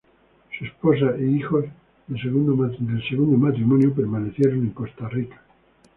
Su 0.57 0.65
esposa 0.65 1.11
y 1.19 1.29
sus 1.29 1.37
hijos 1.39 1.65
de 2.07 2.19
segundo 2.21 2.55
matrimonio 3.37 3.93
permanecieron 3.93 4.61
en 4.61 4.71
Costa 4.71 5.07
Rica. 5.07 5.39